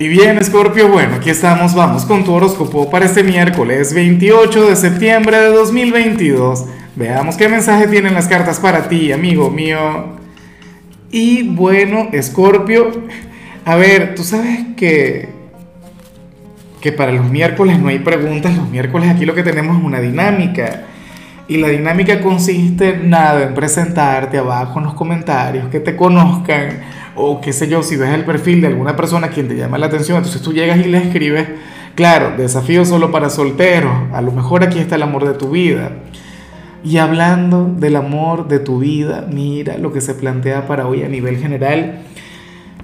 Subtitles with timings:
[0.00, 4.74] Y bien, Scorpio, bueno, aquí estamos, vamos con tu horóscopo para este miércoles 28 de
[4.74, 6.64] septiembre de 2022.
[6.96, 10.16] Veamos qué mensaje tienen las cartas para ti, amigo mío.
[11.10, 12.90] Y bueno, Scorpio,
[13.66, 15.28] a ver, tú sabes que
[16.80, 20.00] que para los miércoles no hay preguntas, los miércoles aquí lo que tenemos es una
[20.00, 20.86] dinámica.
[21.50, 26.78] Y la dinámica consiste nada en presentarte abajo en los comentarios, que te conozcan,
[27.16, 29.86] o qué sé yo, si ves el perfil de alguna persona quien te llama la
[29.86, 31.48] atención, entonces tú llegas y le escribes,
[31.96, 35.90] claro, desafío solo para solteros, a lo mejor aquí está el amor de tu vida.
[36.84, 41.08] Y hablando del amor de tu vida, mira lo que se plantea para hoy a
[41.08, 42.02] nivel general.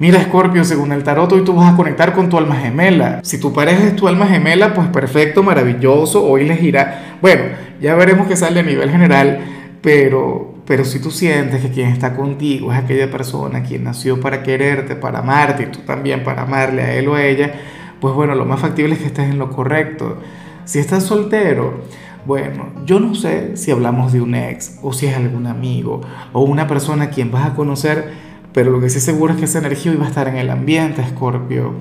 [0.00, 3.20] Mira, Scorpio, según el tarot, hoy tú vas a conectar con tu alma gemela.
[3.22, 7.18] Si tu pareja es tu alma gemela, pues perfecto, maravilloso, hoy les irá.
[7.20, 7.42] Bueno,
[7.82, 9.40] ya veremos qué sale a nivel general,
[9.82, 14.42] pero, pero si tú sientes que quien está contigo es aquella persona quien nació para
[14.42, 17.52] quererte, para amarte, y tú también para amarle a él o a ella,
[18.00, 20.16] pues bueno, lo más factible es que estés en lo correcto.
[20.64, 21.82] Si estás soltero,
[22.24, 26.00] bueno, yo no sé si hablamos de un ex o si es algún amigo
[26.32, 29.44] o una persona a quien vas a conocer pero lo que sí seguro es que
[29.44, 31.74] esa energía va a estar en el ambiente, Escorpio.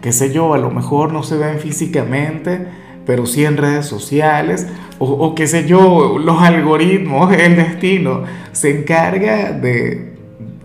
[0.00, 2.66] Qué sé yo, a lo mejor no se ven físicamente,
[3.04, 4.66] pero sí en redes sociales,
[4.98, 10.18] o, o qué sé yo, los algoritmos, el destino, se encarga de,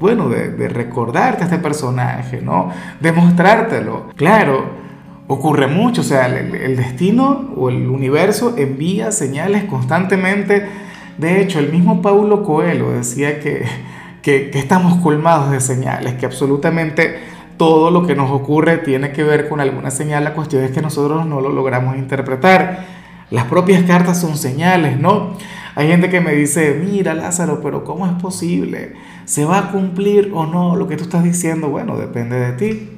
[0.03, 2.69] bueno, de, recordarte a este personaje, ¿no?
[2.99, 4.09] De mostrártelo.
[4.17, 4.65] Claro,
[5.27, 10.67] ocurre mucho, o sea, el, destino o el universo envía señales constantemente.
[11.17, 13.63] De hecho, el mismo Paulo Coelho decía que
[14.23, 17.19] que, estamos colmados de señales, que absolutamente
[17.57, 20.81] todo lo que nos ocurre tiene que ver con alguna señal, la cuestión es que
[20.81, 23.03] nosotros no lo logramos interpretar.
[23.29, 25.33] Las propias cartas son señales, ¿no?
[25.75, 28.93] Hay gente que me dice, mira Lázaro, pero ¿cómo es posible?
[29.25, 31.69] ¿Se va a cumplir o no lo que tú estás diciendo?
[31.69, 32.89] Bueno, depende de ti.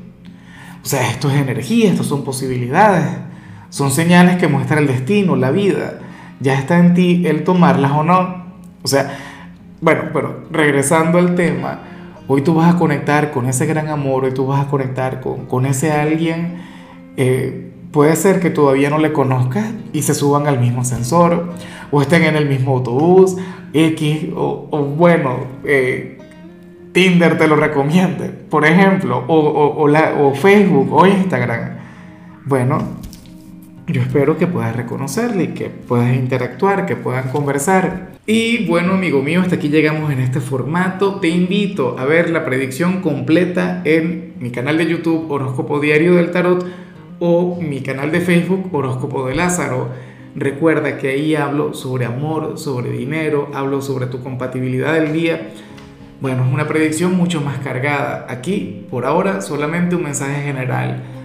[0.84, 3.08] O sea, esto es energía, esto son posibilidades,
[3.70, 6.00] son señales que muestran el destino, la vida.
[6.40, 8.46] Ya está en ti el tomarlas o no.
[8.84, 9.18] O sea,
[9.86, 11.80] bueno, pero regresando al tema,
[12.28, 15.46] hoy tú vas a conectar con ese gran amor, hoy tú vas a conectar con,
[15.46, 16.56] con ese alguien,
[17.18, 21.54] eh, puede ser que todavía no le conozcas y se suban al mismo ascensor,
[21.92, 23.38] o estén en el mismo autobús,
[23.74, 24.66] X, o,
[24.98, 26.18] bueno, eh,
[26.92, 31.76] Tinder te lo recomiende, por ejemplo, o, o, o Facebook o Instagram.
[32.44, 32.80] Bueno,
[33.88, 38.14] yo espero que puedas reconocerle que puedas interactuar, que puedan conversar.
[38.26, 41.20] Y bueno, amigo mío, hasta aquí llegamos en este formato.
[41.20, 46.32] Te invito a ver la predicción completa en mi canal de YouTube Horóscopo Diario del
[46.32, 46.66] Tarot
[47.20, 49.90] o mi canal de Facebook Horóscopo de Lázaro.
[50.36, 55.50] Recuerda que ahí hablo sobre amor, sobre dinero, hablo sobre tu compatibilidad del día.
[56.20, 58.26] Bueno, es una predicción mucho más cargada.
[58.30, 61.04] Aquí, por ahora, solamente un mensaje general